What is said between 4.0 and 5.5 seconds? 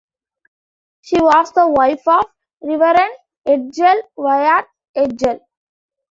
Wyatt-Edgell.